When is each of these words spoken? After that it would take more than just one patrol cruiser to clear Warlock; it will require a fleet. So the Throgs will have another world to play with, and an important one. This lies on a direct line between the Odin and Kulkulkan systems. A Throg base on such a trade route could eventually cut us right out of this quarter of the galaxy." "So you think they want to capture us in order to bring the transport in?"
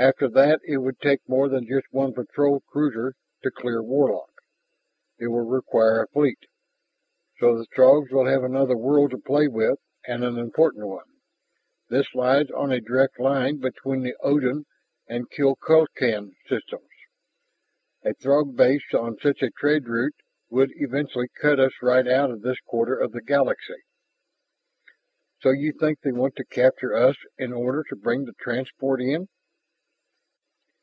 After 0.00 0.28
that 0.28 0.60
it 0.64 0.76
would 0.76 1.00
take 1.00 1.28
more 1.28 1.48
than 1.48 1.66
just 1.66 1.88
one 1.92 2.12
patrol 2.14 2.60
cruiser 2.60 3.14
to 3.42 3.50
clear 3.50 3.82
Warlock; 3.82 4.30
it 5.18 5.26
will 5.26 5.44
require 5.44 6.00
a 6.00 6.06
fleet. 6.06 6.38
So 7.40 7.58
the 7.58 7.66
Throgs 7.74 8.12
will 8.12 8.26
have 8.26 8.44
another 8.44 8.76
world 8.76 9.10
to 9.10 9.18
play 9.18 9.48
with, 9.48 9.80
and 10.06 10.22
an 10.22 10.38
important 10.38 10.86
one. 10.86 11.08
This 11.88 12.14
lies 12.14 12.48
on 12.52 12.70
a 12.70 12.80
direct 12.80 13.18
line 13.18 13.56
between 13.56 14.02
the 14.04 14.14
Odin 14.22 14.66
and 15.08 15.28
Kulkulkan 15.32 16.36
systems. 16.48 16.90
A 18.04 18.12
Throg 18.14 18.54
base 18.56 18.94
on 18.94 19.18
such 19.18 19.42
a 19.42 19.50
trade 19.50 19.88
route 19.88 20.14
could 20.48 20.70
eventually 20.76 21.26
cut 21.42 21.58
us 21.58 21.72
right 21.82 22.06
out 22.06 22.30
of 22.30 22.42
this 22.42 22.60
quarter 22.60 22.96
of 22.96 23.10
the 23.10 23.20
galaxy." 23.20 23.82
"So 25.40 25.50
you 25.50 25.72
think 25.72 25.98
they 26.02 26.12
want 26.12 26.36
to 26.36 26.44
capture 26.44 26.94
us 26.94 27.16
in 27.36 27.52
order 27.52 27.82
to 27.88 27.96
bring 27.96 28.26
the 28.26 28.34
transport 28.34 29.02
in?" 29.02 29.26